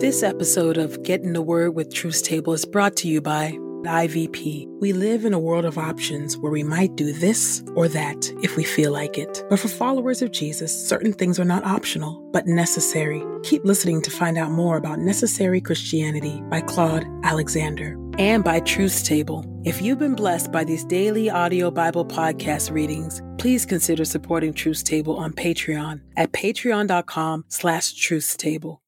This 0.00 0.22
episode 0.22 0.78
of 0.78 1.02
Get 1.02 1.22
in 1.22 1.32
the 1.32 1.42
Word 1.42 1.74
with 1.74 1.92
Truth's 1.92 2.22
Table 2.22 2.52
is 2.52 2.64
brought 2.64 2.94
to 2.98 3.08
you 3.08 3.20
by 3.20 3.58
IVP. 3.82 4.68
We 4.80 4.92
live 4.92 5.24
in 5.24 5.34
a 5.34 5.40
world 5.40 5.64
of 5.64 5.76
options 5.76 6.38
where 6.38 6.52
we 6.52 6.62
might 6.62 6.94
do 6.94 7.12
this 7.12 7.64
or 7.74 7.88
that 7.88 8.32
if 8.40 8.56
we 8.56 8.62
feel 8.62 8.92
like 8.92 9.18
it. 9.18 9.44
But 9.50 9.58
for 9.58 9.66
followers 9.66 10.22
of 10.22 10.30
Jesus, 10.30 10.72
certain 10.88 11.12
things 11.12 11.40
are 11.40 11.44
not 11.44 11.64
optional, 11.64 12.22
but 12.32 12.46
necessary. 12.46 13.24
Keep 13.42 13.64
listening 13.64 14.00
to 14.02 14.10
find 14.12 14.38
out 14.38 14.52
more 14.52 14.76
about 14.76 15.00
Necessary 15.00 15.60
Christianity 15.60 16.40
by 16.48 16.60
Claude 16.60 17.04
Alexander 17.24 17.98
and 18.18 18.44
by 18.44 18.60
Truth's 18.60 19.02
Table. 19.02 19.44
If 19.64 19.82
you've 19.82 19.98
been 19.98 20.14
blessed 20.14 20.52
by 20.52 20.62
these 20.62 20.84
daily 20.84 21.28
audio 21.28 21.72
Bible 21.72 22.06
podcast 22.06 22.70
readings, 22.70 23.20
please 23.38 23.66
consider 23.66 24.04
supporting 24.04 24.54
Truth's 24.54 24.84
Table 24.84 25.16
on 25.16 25.32
Patreon 25.32 26.02
at 26.16 26.30
patreon.com 26.30 27.46
slash 27.48 27.94
truthstable. 27.94 28.78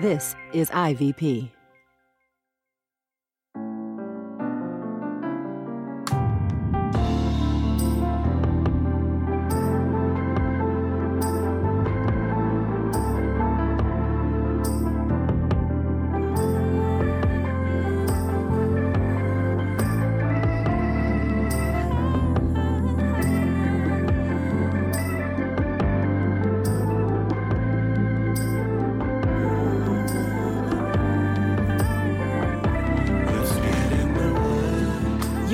This 0.00 0.36
is 0.52 0.70
IVP. 0.70 1.57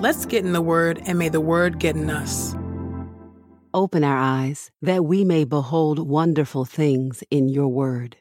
Let's 0.00 0.26
get 0.26 0.44
in 0.44 0.52
the 0.52 0.60
Word, 0.60 1.00
and 1.06 1.18
may 1.18 1.30
the 1.30 1.40
Word 1.40 1.78
get 1.78 1.96
in 1.96 2.10
us. 2.10 2.54
Open 3.74 4.04
our 4.04 4.16
eyes 4.16 4.70
that 4.82 5.04
we 5.04 5.24
may 5.24 5.42
behold 5.44 5.98
wonderful 5.98 6.64
things 6.64 7.24
in 7.28 7.48
your 7.48 7.66
word. 7.66 8.16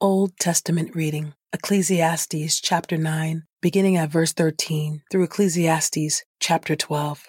Old 0.00 0.38
Testament 0.38 0.96
reading 0.96 1.34
Ecclesiastes 1.52 2.58
chapter 2.60 2.96
9, 2.96 3.42
beginning 3.60 3.98
at 3.98 4.10
verse 4.10 4.32
13, 4.32 5.02
through 5.10 5.24
Ecclesiastes 5.24 6.24
chapter 6.40 6.74
12. 6.74 7.26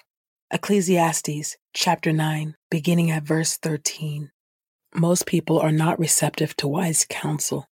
Ecclesiastes 0.51 1.57
chapter 1.73 2.13
9, 2.13 2.55
beginning 2.71 3.11
at 3.11 3.23
verse 3.23 3.57
13. 3.57 4.31
Most 4.95 5.25
people 5.25 5.59
are 5.59 5.73
not 5.73 5.99
receptive 5.99 6.55
to 6.57 6.67
wise 6.67 7.05
counsel. 7.09 7.65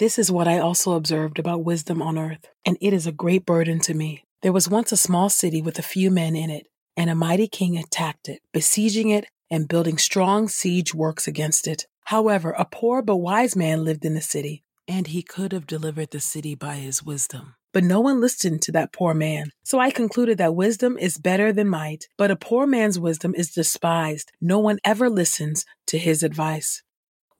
This 0.00 0.18
is 0.18 0.32
what 0.32 0.48
I 0.48 0.58
also 0.58 0.92
observed 0.92 1.38
about 1.38 1.62
wisdom 1.62 2.00
on 2.00 2.16
earth, 2.16 2.48
and 2.64 2.78
it 2.80 2.94
is 2.94 3.06
a 3.06 3.12
great 3.12 3.44
burden 3.44 3.80
to 3.80 3.92
me. 3.92 4.24
There 4.40 4.50
was 4.50 4.66
once 4.66 4.92
a 4.92 4.96
small 4.96 5.28
city 5.28 5.60
with 5.60 5.78
a 5.78 5.82
few 5.82 6.10
men 6.10 6.34
in 6.34 6.48
it, 6.48 6.68
and 6.96 7.10
a 7.10 7.14
mighty 7.14 7.46
king 7.46 7.76
attacked 7.76 8.26
it, 8.26 8.40
besieging 8.50 9.10
it 9.10 9.26
and 9.50 9.68
building 9.68 9.98
strong 9.98 10.48
siege 10.48 10.94
works 10.94 11.28
against 11.28 11.68
it. 11.68 11.86
However, 12.04 12.52
a 12.52 12.64
poor 12.64 13.02
but 13.02 13.18
wise 13.18 13.54
man 13.54 13.84
lived 13.84 14.06
in 14.06 14.14
the 14.14 14.22
city, 14.22 14.64
and 14.88 15.08
he 15.08 15.22
could 15.22 15.52
have 15.52 15.66
delivered 15.66 16.12
the 16.12 16.20
city 16.20 16.54
by 16.54 16.76
his 16.76 17.02
wisdom. 17.02 17.56
But 17.74 17.84
no 17.84 18.00
one 18.00 18.22
listened 18.22 18.62
to 18.62 18.72
that 18.72 18.94
poor 18.94 19.12
man. 19.12 19.50
So 19.64 19.80
I 19.80 19.90
concluded 19.90 20.38
that 20.38 20.54
wisdom 20.54 20.96
is 20.96 21.18
better 21.18 21.52
than 21.52 21.68
might, 21.68 22.08
but 22.16 22.30
a 22.30 22.36
poor 22.36 22.66
man's 22.66 22.98
wisdom 22.98 23.34
is 23.36 23.52
despised. 23.52 24.32
No 24.40 24.60
one 24.60 24.78
ever 24.82 25.10
listens 25.10 25.66
to 25.88 25.98
his 25.98 26.22
advice. 26.22 26.82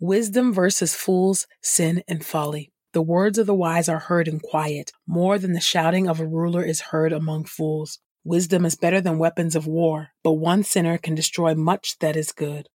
Wisdom 0.01 0.51
versus 0.55 0.95
fools, 0.95 1.47
sin, 1.61 2.03
and 2.09 2.25
folly. 2.25 2.73
The 2.95 3.03
words 3.03 3.37
of 3.37 3.47
the 3.47 3.55
wise 3.55 3.87
are 3.87 3.99
heard 3.99 4.29
in 4.29 4.41
quiet. 4.41 4.93
More 5.07 5.39
than 5.39 5.53
the 5.53 5.61
shouting 5.61 6.09
of 6.09 6.19
a 6.19 6.27
ruler 6.27 6.65
is 6.65 6.81
heard 6.81 7.13
among 7.13 7.45
fools. 7.45 7.99
Wisdom 8.25 8.65
is 8.65 8.77
better 8.77 9.03
than 9.03 9.19
weapons 9.19 9.55
of 9.55 9.67
war, 9.67 10.09
but 10.25 10.33
one 10.33 10.65
sinner 10.65 10.97
can 10.97 11.15
destroy 11.15 11.55
much 11.55 11.99
that 11.99 12.17
is 12.17 12.33
good. 12.33 12.69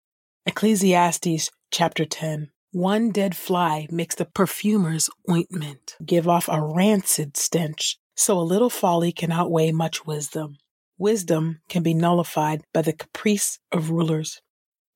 Ecclesiastes 0.44 1.50
chapter 1.70 2.04
10. 2.04 2.50
One 2.72 3.10
dead 3.10 3.34
fly 3.34 3.86
makes 3.90 4.16
the 4.16 4.26
perfumer's 4.26 5.08
ointment 5.30 5.96
give 6.04 6.28
off 6.28 6.46
a 6.48 6.62
rancid 6.62 7.38
stench, 7.38 7.98
so 8.14 8.38
a 8.38 8.42
little 8.42 8.68
folly 8.68 9.12
can 9.12 9.32
outweigh 9.32 9.72
much 9.72 10.04
wisdom. 10.04 10.58
Wisdom 10.98 11.60
can 11.70 11.82
be 11.82 11.94
nullified 11.94 12.62
by 12.74 12.82
the 12.82 12.92
caprice 12.92 13.58
of 13.72 13.90
rulers. 13.90 14.42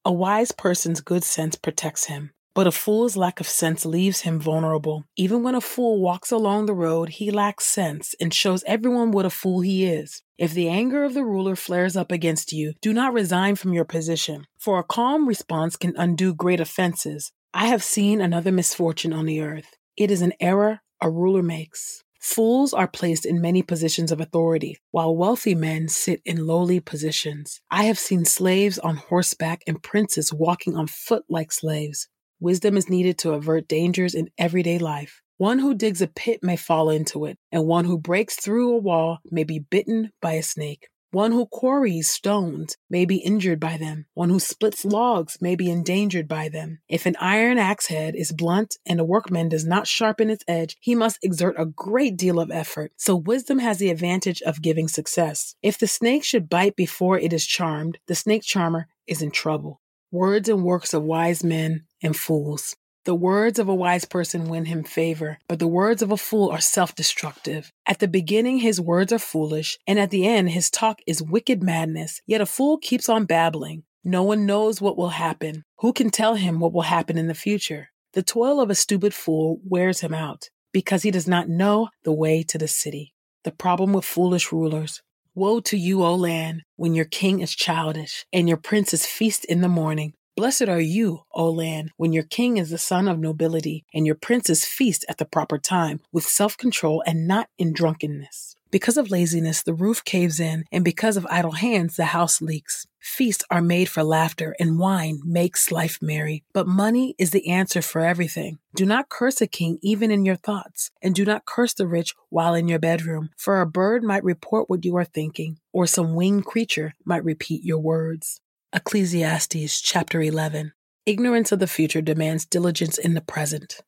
A 0.05 0.13
wise 0.13 0.53
person's 0.53 1.01
good 1.01 1.25
sense 1.25 1.57
protects 1.57 2.05
him, 2.05 2.31
but 2.55 2.67
a 2.67 2.73
fool's 2.73 3.17
lack 3.17 3.41
of 3.41 3.49
sense 3.49 3.85
leaves 3.85 4.21
him 4.21 4.39
vulnerable. 4.41 5.05
Even 5.17 5.43
when 5.43 5.55
a 5.55 5.61
fool 5.61 6.01
walks 6.01 6.31
along 6.31 6.67
the 6.67 6.75
road, 6.75 7.09
he 7.11 7.31
lacks 7.31 7.67
sense 7.67 8.15
and 8.21 8.33
shows 8.33 8.65
everyone 8.67 9.11
what 9.11 9.27
a 9.27 9.31
fool 9.31 9.61
he 9.61 9.85
is. 9.85 10.23
If 10.39 10.55
the 10.55 10.69
anger 10.69 11.05
of 11.05 11.15
the 11.15 11.25
ruler 11.25 11.57
flares 11.57 11.97
up 11.97 12.13
against 12.13 12.53
you, 12.53 12.75
do 12.81 12.93
not 12.93 13.13
resign 13.13 13.57
from 13.57 13.73
your 13.73 13.85
position, 13.85 14.47
for 14.57 14.79
a 14.79 14.85
calm 14.85 15.27
response 15.27 15.77
can 15.77 15.95
undo 15.97 16.33
great 16.33 16.61
offenses. 16.61 17.33
I 17.53 17.67
have 17.67 17.83
seen 17.83 18.21
another 18.21 18.53
misfortune 18.53 19.13
on 19.13 19.27
the 19.27 19.41
earth. 19.41 19.77
It 19.97 20.11
is 20.11 20.23
an 20.23 20.33
error 20.41 20.81
a 21.01 21.11
ruler 21.11 21.43
makes. 21.43 22.03
Fools 22.29 22.75
are 22.75 22.87
placed 22.87 23.25
in 23.25 23.41
many 23.41 23.63
positions 23.63 24.13
of 24.13 24.21
authority, 24.21 24.77
while 24.91 25.17
wealthy 25.17 25.55
men 25.55 25.89
sit 25.89 26.21
in 26.27 26.47
lowly 26.47 26.79
positions. 26.79 27.63
I 27.71 27.85
have 27.85 27.99
seen 27.99 28.27
slaves 28.27 28.79
on 28.79 28.97
horseback 28.97 29.63
and 29.67 29.83
princes 29.83 30.31
walking 30.31 30.77
on 30.77 30.89
foot 30.89 31.25
like 31.31 31.51
slaves. 31.51 32.07
Wisdom 32.39 32.77
is 32.77 32.91
needed 32.91 33.17
to 33.21 33.33
avert 33.33 33.67
dangers 33.67 34.15
in 34.15 34.29
everyday 34.37 34.79
life. 34.79 35.23
One 35.39 35.59
who 35.59 35.75
digs 35.75 36.03
a 36.03 36.07
pit 36.07 36.41
may 36.43 36.57
fall 36.57 36.91
into 36.91 37.25
it, 37.25 37.39
and 37.51 37.67
one 37.67 37.87
who 37.87 37.99
breaks 37.99 38.37
through 38.37 38.75
a 38.75 38.79
wall 38.79 39.21
may 39.31 39.45
be 39.45 39.59
bitten 39.59 40.11
by 40.21 40.35
a 40.35 40.43
snake. 40.43 40.89
One 41.11 41.33
who 41.33 41.47
quarries 41.47 42.11
stones 42.11 42.77
may 42.91 43.07
be 43.07 43.17
injured 43.17 43.59
by 43.59 43.79
them. 43.79 44.05
One 44.13 44.29
who 44.29 44.39
splits 44.39 44.85
logs 44.85 45.39
may 45.41 45.57
be 45.57 45.71
endangered 45.71 46.29
by 46.29 46.51
them. 46.51 46.81
If 46.87 47.07
an 47.07 47.17
iron 47.19 47.57
axe 47.57 47.87
head 47.87 48.15
is 48.15 48.31
blunt 48.31 48.77
and 48.85 49.01
a 49.01 49.05
workman 49.05 49.49
does 49.49 49.65
not 49.65 49.87
sharpen 49.87 50.29
its 50.29 50.45
edge, 50.47 50.77
he 50.81 50.95
must 50.95 51.19
exert 51.23 51.55
a 51.59 51.65
great 51.65 52.19
deal 52.19 52.39
of 52.39 52.51
effort. 52.51 52.93
So 52.99 53.17
wisdom 53.17 53.59
has 53.59 53.79
the 53.79 53.89
advantage 53.89 54.43
of 54.43 54.61
giving 54.61 54.87
success. 54.87 55.55
If 55.63 55.79
the 55.79 55.87
snake 55.87 56.25
should 56.25 56.51
bite 56.51 56.77
before 56.77 57.19
it 57.19 57.33
is 57.33 57.47
charmed, 57.47 57.99
the 58.07 58.15
snake 58.15 58.43
charmer 58.43 58.89
is 59.07 59.23
in 59.23 59.31
trouble. 59.31 59.81
Words 60.11 60.51
and 60.51 60.63
works 60.63 60.93
of 60.93 61.05
wise 61.05 61.43
men 61.43 61.85
and 62.03 62.15
fools. 62.15 62.77
The 63.09 63.15
words 63.15 63.59
of 63.59 63.71
a 63.71 63.75
wise 63.75 64.05
person 64.05 64.51
win 64.51 64.67
him 64.67 64.85
favor, 64.85 65.39
but 65.49 65.59
the 65.59 65.67
words 65.67 66.03
of 66.03 66.13
a 66.13 66.19
fool 66.19 66.51
are 66.51 66.61
self 66.61 66.95
destructive. 66.95 67.73
At 67.87 68.01
the 68.01 68.07
beginning, 68.07 68.59
his 68.59 68.83
words 68.83 69.15
are 69.15 69.19
foolish, 69.19 69.79
and 69.87 69.99
at 69.99 70.11
the 70.11 70.27
end, 70.27 70.51
his 70.51 70.69
talk 70.69 71.01
is 71.07 71.23
wicked 71.23 71.63
madness. 71.63 72.21
Yet 72.27 72.43
a 72.43 72.45
fool 72.45 72.77
keeps 72.77 73.09
on 73.09 73.25
babbling. 73.25 73.85
No 74.05 74.25
one 74.25 74.45
knows 74.45 74.83
what 74.83 74.99
will 74.99 75.09
happen. 75.09 75.65
Who 75.79 75.95
can 75.95 76.11
tell 76.11 76.35
him 76.35 76.61
what 76.61 76.75
will 76.75 76.83
happen 76.83 77.17
in 77.17 77.29
the 77.29 77.35
future? 77.35 77.89
The 78.13 78.23
toil 78.23 78.61
of 78.61 78.69
a 78.69 78.75
stupid 78.75 79.15
fool 79.15 79.59
wears 79.65 80.01
him 80.01 80.13
out 80.13 80.51
because 80.71 81.03
he 81.03 81.11
does 81.11 81.27
not 81.27 81.49
know 81.49 81.89
the 82.05 82.13
way 82.13 82.43
to 82.43 82.59
the 82.59 82.69
city. 82.69 83.15
The 83.43 83.53
problem 83.53 83.95
with 83.95 84.05
foolish 84.05 84.53
rulers. 84.53 85.01
Woe 85.35 85.61
to 85.61 85.79
you, 85.79 86.03
O 86.05 86.15
land, 86.15 86.63
when 86.77 86.95
your 86.95 87.07
king 87.07 87.41
is 87.41 87.55
childish 87.55 88.27
and 88.35 88.49
your 88.49 88.59
princes 88.59 89.07
feast 89.07 89.47
in 89.47 89.63
the 89.63 89.69
morning. 89.69 90.13
Blessed 90.39 90.69
are 90.69 90.81
you, 90.81 91.25
O 91.33 91.51
land, 91.51 91.91
when 91.97 92.13
your 92.13 92.23
king 92.23 92.59
is 92.59 92.71
the 92.71 92.79
son 92.79 93.09
of 93.09 93.19
nobility, 93.19 93.85
and 93.93 94.07
your 94.07 94.15
princes 94.15 94.65
feast 94.65 95.05
at 95.09 95.19
the 95.19 95.25
proper 95.25 95.59
time, 95.59 95.99
with 96.13 96.23
self 96.23 96.57
control 96.57 97.03
and 97.05 97.27
not 97.27 97.49
in 97.59 97.73
drunkenness. 97.73 98.55
Because 98.71 98.97
of 98.97 99.11
laziness, 99.11 99.65
the 99.65 99.75
roof 99.75 100.05
caves 100.05 100.39
in, 100.39 100.65
and 100.71 100.85
because 100.85 101.17
of 101.17 101.27
idle 101.29 101.59
hands, 101.59 101.97
the 101.97 102.05
house 102.05 102.41
leaks. 102.41 102.87
Feasts 103.01 103.45
are 103.51 103.61
made 103.61 103.89
for 103.89 104.05
laughter, 104.05 104.55
and 104.61 104.79
wine 104.79 105.19
makes 105.25 105.73
life 105.73 105.99
merry. 106.01 106.45
But 106.53 106.69
money 106.69 107.17
is 107.19 107.33
the 107.33 107.49
answer 107.49 107.83
for 107.83 108.03
everything. 108.03 108.61
Do 108.77 108.87
not 108.87 109.09
curse 109.09 109.41
a 109.41 109.49
king 109.49 109.81
even 109.83 110.13
in 110.13 110.25
your 110.25 110.37
thoughts, 110.37 110.93
and 111.03 111.17
do 111.17 111.25
not 111.25 111.47
curse 111.47 111.75
the 111.75 111.89
rich 111.89 112.15
while 112.29 112.55
in 112.55 112.69
your 112.69 112.79
bedroom, 112.79 113.31
for 113.37 113.61
a 113.61 113.67
bird 113.67 114.05
might 114.05 114.23
report 114.23 114.71
what 114.71 114.85
you 114.85 114.97
are 114.99 115.05
thinking, 115.05 115.59
or 115.73 115.89
some 115.89 116.15
winged 116.15 116.45
creature 116.45 116.95
might 117.05 117.25
repeat 117.25 117.65
your 117.65 117.81
words. 117.81 118.41
Ecclesiastes 118.75 119.81
chapter 119.81 120.21
11. 120.21 120.75
Ignorance 121.07 121.53
of 121.53 121.59
the 121.59 121.67
future 121.67 122.03
demands 122.03 122.45
diligence 122.45 122.99
in 122.99 123.15
the 123.15 123.23
present. 123.23 123.81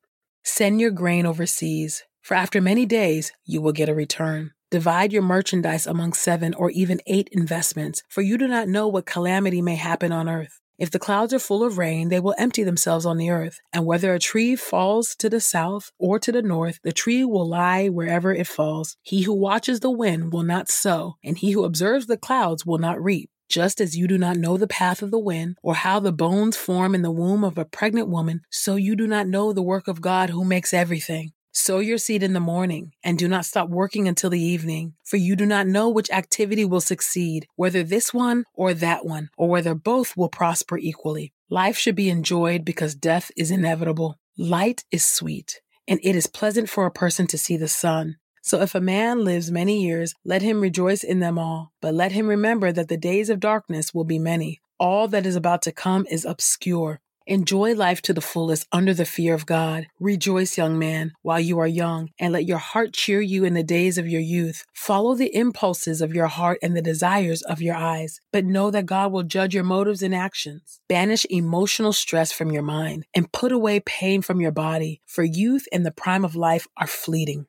Send 0.42 0.80
your 0.80 0.90
grain 0.90 1.26
overseas, 1.26 2.04
for 2.22 2.34
after 2.34 2.62
many 2.62 2.86
days 2.86 3.30
you 3.44 3.60
will 3.60 3.72
get 3.72 3.90
a 3.90 3.94
return. 3.94 4.52
Divide 4.70 5.12
your 5.12 5.20
merchandise 5.20 5.86
among 5.86 6.14
seven 6.14 6.54
or 6.54 6.70
even 6.70 7.02
eight 7.06 7.28
investments, 7.30 8.02
for 8.08 8.22
you 8.22 8.38
do 8.38 8.48
not 8.48 8.68
know 8.68 8.88
what 8.88 9.04
calamity 9.04 9.60
may 9.60 9.76
happen 9.76 10.12
on 10.12 10.30
earth. 10.30 10.60
If 10.78 10.90
the 10.90 10.98
clouds 10.98 11.34
are 11.34 11.38
full 11.38 11.62
of 11.62 11.76
rain, 11.76 12.08
they 12.08 12.18
will 12.18 12.34
empty 12.38 12.62
themselves 12.62 13.04
on 13.04 13.18
the 13.18 13.28
earth. 13.28 13.60
And 13.74 13.84
whether 13.84 14.14
a 14.14 14.18
tree 14.18 14.56
falls 14.56 15.14
to 15.16 15.28
the 15.28 15.40
south 15.40 15.92
or 15.98 16.18
to 16.20 16.32
the 16.32 16.40
north, 16.40 16.78
the 16.82 16.92
tree 16.92 17.22
will 17.22 17.46
lie 17.46 17.88
wherever 17.88 18.32
it 18.32 18.46
falls. 18.46 18.96
He 19.02 19.24
who 19.24 19.34
watches 19.34 19.80
the 19.80 19.90
wind 19.90 20.32
will 20.32 20.42
not 20.42 20.70
sow, 20.70 21.16
and 21.22 21.36
he 21.36 21.50
who 21.50 21.64
observes 21.64 22.06
the 22.06 22.16
clouds 22.16 22.64
will 22.64 22.78
not 22.78 22.98
reap. 22.98 23.28
Just 23.50 23.80
as 23.80 23.96
you 23.96 24.06
do 24.06 24.16
not 24.16 24.36
know 24.36 24.56
the 24.56 24.68
path 24.68 25.02
of 25.02 25.10
the 25.10 25.18
wind, 25.18 25.58
or 25.60 25.74
how 25.74 25.98
the 25.98 26.12
bones 26.12 26.56
form 26.56 26.94
in 26.94 27.02
the 27.02 27.10
womb 27.10 27.42
of 27.42 27.58
a 27.58 27.64
pregnant 27.64 28.08
woman, 28.08 28.42
so 28.48 28.76
you 28.76 28.94
do 28.94 29.08
not 29.08 29.26
know 29.26 29.52
the 29.52 29.60
work 29.60 29.88
of 29.88 30.00
God 30.00 30.30
who 30.30 30.44
makes 30.44 30.72
everything. 30.72 31.32
Sow 31.50 31.80
your 31.80 31.98
seed 31.98 32.22
in 32.22 32.32
the 32.32 32.38
morning, 32.38 32.92
and 33.02 33.18
do 33.18 33.26
not 33.26 33.44
stop 33.44 33.68
working 33.68 34.06
until 34.06 34.30
the 34.30 34.40
evening, 34.40 34.94
for 35.04 35.16
you 35.16 35.34
do 35.34 35.44
not 35.44 35.66
know 35.66 35.88
which 35.88 36.12
activity 36.12 36.64
will 36.64 36.80
succeed, 36.80 37.48
whether 37.56 37.82
this 37.82 38.14
one 38.14 38.44
or 38.54 38.72
that 38.72 39.04
one, 39.04 39.30
or 39.36 39.48
whether 39.48 39.74
both 39.74 40.16
will 40.16 40.28
prosper 40.28 40.78
equally. 40.78 41.32
Life 41.48 41.76
should 41.76 41.96
be 41.96 42.08
enjoyed 42.08 42.64
because 42.64 42.94
death 42.94 43.32
is 43.36 43.50
inevitable. 43.50 44.16
Light 44.38 44.84
is 44.92 45.04
sweet, 45.04 45.60
and 45.88 45.98
it 46.04 46.14
is 46.14 46.28
pleasant 46.28 46.70
for 46.70 46.86
a 46.86 46.92
person 46.92 47.26
to 47.26 47.36
see 47.36 47.56
the 47.56 47.66
sun. 47.66 48.18
So 48.42 48.60
if 48.60 48.74
a 48.74 48.80
man 48.80 49.24
lives 49.24 49.50
many 49.50 49.82
years, 49.82 50.14
let 50.24 50.42
him 50.42 50.60
rejoice 50.60 51.04
in 51.04 51.20
them 51.20 51.38
all. 51.38 51.72
But 51.80 51.94
let 51.94 52.12
him 52.12 52.26
remember 52.26 52.72
that 52.72 52.88
the 52.88 52.96
days 52.96 53.30
of 53.30 53.40
darkness 53.40 53.92
will 53.92 54.04
be 54.04 54.18
many. 54.18 54.60
All 54.78 55.08
that 55.08 55.26
is 55.26 55.36
about 55.36 55.62
to 55.62 55.72
come 55.72 56.06
is 56.10 56.24
obscure. 56.24 57.00
Enjoy 57.26 57.74
life 57.74 58.02
to 58.02 58.12
the 58.12 58.20
fullest 58.20 58.66
under 58.72 58.92
the 58.92 59.04
fear 59.04 59.34
of 59.34 59.46
God. 59.46 59.86
Rejoice, 60.00 60.58
young 60.58 60.78
man, 60.78 61.12
while 61.22 61.38
you 61.38 61.60
are 61.60 61.66
young, 61.66 62.08
and 62.18 62.32
let 62.32 62.46
your 62.46 62.58
heart 62.58 62.92
cheer 62.92 63.20
you 63.20 63.44
in 63.44 63.54
the 63.54 63.62
days 63.62 63.98
of 63.98 64.08
your 64.08 64.20
youth. 64.20 64.64
Follow 64.72 65.14
the 65.14 65.32
impulses 65.32 66.00
of 66.00 66.12
your 66.12 66.26
heart 66.26 66.58
and 66.60 66.76
the 66.76 66.82
desires 66.82 67.42
of 67.42 67.62
your 67.62 67.76
eyes, 67.76 68.20
but 68.32 68.44
know 68.44 68.70
that 68.72 68.86
God 68.86 69.12
will 69.12 69.22
judge 69.22 69.54
your 69.54 69.62
motives 69.62 70.02
and 70.02 70.14
actions. 70.14 70.80
Banish 70.88 71.24
emotional 71.30 71.92
stress 71.92 72.32
from 72.32 72.50
your 72.50 72.64
mind 72.64 73.04
and 73.14 73.30
put 73.30 73.52
away 73.52 73.78
pain 73.78 74.22
from 74.22 74.40
your 74.40 74.50
body, 74.50 75.00
for 75.06 75.22
youth 75.22 75.68
and 75.70 75.86
the 75.86 75.92
prime 75.92 76.24
of 76.24 76.34
life 76.34 76.66
are 76.78 76.88
fleeting. 76.88 77.46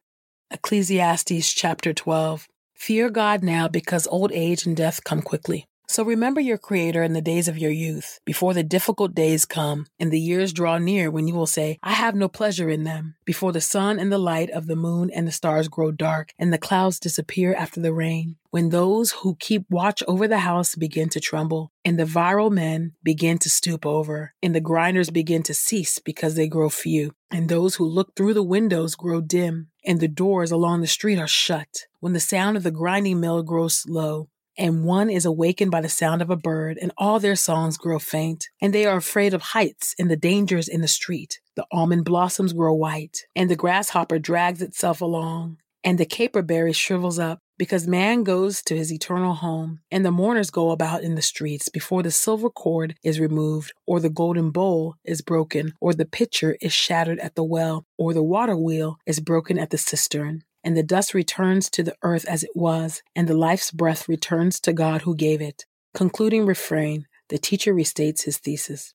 Ecclesiastes 0.53 1.53
chapter 1.53 1.93
12. 1.93 2.49
Fear 2.73 3.09
God 3.09 3.41
now 3.41 3.69
because 3.69 4.05
old 4.07 4.33
age 4.33 4.65
and 4.65 4.75
death 4.75 5.01
come 5.01 5.21
quickly. 5.21 5.65
So 5.91 6.05
remember 6.05 6.39
your 6.39 6.57
Creator 6.57 7.03
in 7.03 7.11
the 7.11 7.21
days 7.21 7.49
of 7.49 7.57
your 7.57 7.69
youth, 7.69 8.21
before 8.23 8.53
the 8.53 8.63
difficult 8.63 9.13
days 9.13 9.43
come 9.43 9.87
and 9.99 10.09
the 10.09 10.21
years 10.21 10.53
draw 10.53 10.77
near 10.77 11.11
when 11.11 11.27
you 11.27 11.35
will 11.35 11.45
say, 11.45 11.79
I 11.83 11.91
have 11.91 12.15
no 12.15 12.29
pleasure 12.29 12.69
in 12.69 12.85
them, 12.85 13.15
before 13.25 13.51
the 13.51 13.59
sun 13.59 13.99
and 13.99 14.09
the 14.09 14.17
light 14.17 14.49
of 14.51 14.67
the 14.67 14.77
moon 14.77 15.11
and 15.13 15.27
the 15.27 15.33
stars 15.33 15.67
grow 15.67 15.91
dark 15.91 16.31
and 16.39 16.53
the 16.53 16.57
clouds 16.57 16.97
disappear 16.97 17.53
after 17.53 17.81
the 17.81 17.91
rain, 17.91 18.37
when 18.51 18.69
those 18.69 19.11
who 19.11 19.35
keep 19.35 19.65
watch 19.69 20.01
over 20.07 20.29
the 20.29 20.37
house 20.37 20.75
begin 20.75 21.09
to 21.09 21.19
tremble, 21.19 21.73
and 21.83 21.99
the 21.99 22.05
virile 22.05 22.49
men 22.49 22.93
begin 23.03 23.37
to 23.39 23.49
stoop 23.49 23.85
over, 23.85 24.33
and 24.41 24.55
the 24.55 24.61
grinders 24.61 25.09
begin 25.09 25.43
to 25.43 25.53
cease 25.53 25.99
because 25.99 26.35
they 26.35 26.47
grow 26.47 26.69
few, 26.69 27.11
and 27.29 27.49
those 27.49 27.75
who 27.75 27.85
look 27.85 28.15
through 28.15 28.33
the 28.33 28.41
windows 28.41 28.95
grow 28.95 29.19
dim, 29.19 29.67
and 29.85 29.99
the 29.99 30.07
doors 30.07 30.51
along 30.51 30.79
the 30.79 30.87
street 30.87 31.19
are 31.19 31.27
shut, 31.27 31.87
when 31.99 32.13
the 32.13 32.21
sound 32.21 32.55
of 32.55 32.63
the 32.63 32.71
grinding 32.71 33.19
mill 33.19 33.43
grows 33.43 33.83
low, 33.89 34.29
and 34.61 34.83
one 34.83 35.09
is 35.09 35.25
awakened 35.25 35.71
by 35.71 35.81
the 35.81 35.89
sound 35.89 36.21
of 36.21 36.29
a 36.29 36.35
bird, 36.35 36.77
and 36.79 36.91
all 36.95 37.19
their 37.19 37.35
songs 37.35 37.77
grow 37.77 37.97
faint, 37.97 38.47
and 38.61 38.71
they 38.71 38.85
are 38.85 38.97
afraid 38.97 39.33
of 39.33 39.41
heights 39.41 39.95
and 39.97 40.09
the 40.09 40.15
dangers 40.15 40.67
in 40.67 40.81
the 40.81 40.87
street. 40.87 41.41
The 41.55 41.65
almond 41.71 42.05
blossoms 42.05 42.53
grow 42.53 42.75
white, 42.75 43.25
and 43.35 43.49
the 43.49 43.55
grasshopper 43.55 44.19
drags 44.19 44.61
itself 44.61 45.01
along, 45.01 45.57
and 45.83 45.97
the 45.97 46.05
caperberry 46.05 46.75
shrivels 46.75 47.17
up, 47.17 47.39
because 47.57 47.87
man 47.87 48.23
goes 48.23 48.61
to 48.61 48.77
his 48.77 48.93
eternal 48.93 49.33
home, 49.33 49.79
and 49.89 50.05
the 50.05 50.11
mourners 50.11 50.51
go 50.51 50.69
about 50.69 51.01
in 51.01 51.15
the 51.15 51.23
streets 51.23 51.67
before 51.67 52.03
the 52.03 52.11
silver 52.11 52.51
cord 52.51 52.93
is 53.03 53.19
removed, 53.19 53.73
or 53.87 53.99
the 53.99 54.11
golden 54.11 54.51
bowl 54.51 54.93
is 55.03 55.23
broken, 55.23 55.73
or 55.81 55.95
the 55.95 56.05
pitcher 56.05 56.55
is 56.61 56.71
shattered 56.71 57.19
at 57.19 57.33
the 57.33 57.43
well, 57.43 57.83
or 57.97 58.13
the 58.13 58.21
water 58.21 58.55
wheel 58.55 58.99
is 59.07 59.19
broken 59.19 59.57
at 59.57 59.71
the 59.71 59.77
cistern 59.79 60.43
and 60.63 60.75
the 60.77 60.83
dust 60.83 61.13
returns 61.13 61.69
to 61.71 61.83
the 61.83 61.95
earth 62.03 62.25
as 62.25 62.43
it 62.43 62.51
was, 62.55 63.01
and 63.15 63.27
the 63.27 63.33
life's 63.33 63.71
breath 63.71 64.07
returns 64.07 64.59
to 64.61 64.73
God 64.73 65.01
who 65.01 65.15
gave 65.15 65.41
it. 65.41 65.65
Concluding 65.93 66.45
refrain, 66.45 67.07
the 67.29 67.37
teacher 67.37 67.73
restates 67.73 68.23
his 68.23 68.37
thesis. 68.37 68.93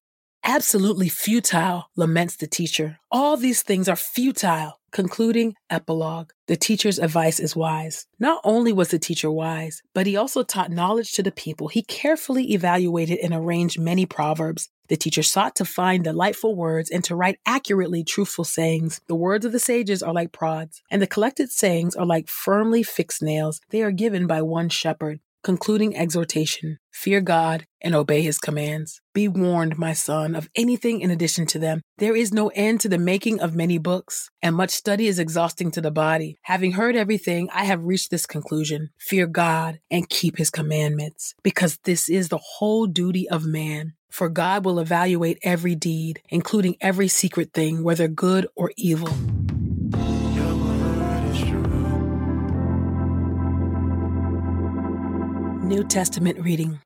Absolutely 0.48 1.08
futile, 1.08 1.90
laments 1.96 2.36
the 2.36 2.46
teacher. 2.46 3.00
All 3.10 3.36
these 3.36 3.62
things 3.62 3.88
are 3.88 3.96
futile. 3.96 4.78
Concluding 4.92 5.56
epilogue, 5.68 6.30
the 6.46 6.56
teacher's 6.56 7.00
advice 7.00 7.40
is 7.40 7.56
wise. 7.56 8.06
Not 8.20 8.40
only 8.44 8.72
was 8.72 8.90
the 8.90 8.98
teacher 9.00 9.28
wise, 9.28 9.82
but 9.92 10.06
he 10.06 10.16
also 10.16 10.44
taught 10.44 10.70
knowledge 10.70 11.10
to 11.14 11.22
the 11.24 11.32
people. 11.32 11.66
He 11.66 11.82
carefully 11.82 12.52
evaluated 12.52 13.18
and 13.18 13.34
arranged 13.34 13.80
many 13.80 14.06
proverbs. 14.06 14.70
The 14.88 14.96
teacher 14.96 15.24
sought 15.24 15.56
to 15.56 15.64
find 15.64 16.04
delightful 16.04 16.54
words 16.54 16.90
and 16.90 17.02
to 17.04 17.16
write 17.16 17.40
accurately 17.44 18.04
truthful 18.04 18.44
sayings. 18.44 19.00
The 19.08 19.16
words 19.16 19.44
of 19.44 19.50
the 19.50 19.58
sages 19.58 20.00
are 20.00 20.14
like 20.14 20.30
prods, 20.30 20.80
and 20.92 21.02
the 21.02 21.08
collected 21.08 21.50
sayings 21.50 21.96
are 21.96 22.06
like 22.06 22.28
firmly 22.28 22.84
fixed 22.84 23.20
nails. 23.20 23.60
They 23.70 23.82
are 23.82 23.90
given 23.90 24.28
by 24.28 24.42
one 24.42 24.68
shepherd. 24.68 25.18
Concluding 25.46 25.96
exhortation 25.96 26.80
Fear 26.90 27.20
God 27.20 27.66
and 27.80 27.94
obey 27.94 28.20
his 28.20 28.36
commands. 28.36 29.00
Be 29.14 29.28
warned, 29.28 29.78
my 29.78 29.92
son, 29.92 30.34
of 30.34 30.48
anything 30.56 31.00
in 31.00 31.12
addition 31.12 31.46
to 31.46 31.60
them. 31.60 31.82
There 31.98 32.16
is 32.16 32.34
no 32.34 32.48
end 32.48 32.80
to 32.80 32.88
the 32.88 32.98
making 32.98 33.38
of 33.38 33.54
many 33.54 33.78
books, 33.78 34.28
and 34.42 34.56
much 34.56 34.70
study 34.70 35.06
is 35.06 35.20
exhausting 35.20 35.70
to 35.70 35.80
the 35.80 35.92
body. 35.92 36.36
Having 36.42 36.72
heard 36.72 36.96
everything, 36.96 37.48
I 37.54 37.62
have 37.62 37.84
reached 37.84 38.10
this 38.10 38.26
conclusion 38.26 38.90
Fear 38.98 39.28
God 39.28 39.78
and 39.88 40.08
keep 40.08 40.36
his 40.36 40.50
commandments, 40.50 41.36
because 41.44 41.78
this 41.84 42.08
is 42.08 42.28
the 42.28 42.38
whole 42.38 42.88
duty 42.88 43.28
of 43.28 43.46
man. 43.46 43.92
For 44.10 44.28
God 44.28 44.64
will 44.64 44.80
evaluate 44.80 45.38
every 45.44 45.76
deed, 45.76 46.22
including 46.28 46.74
every 46.80 47.06
secret 47.06 47.52
thing, 47.52 47.84
whether 47.84 48.08
good 48.08 48.48
or 48.56 48.72
evil. 48.76 49.14
New 55.66 55.82
Testament 55.82 56.38
reading 56.38 56.78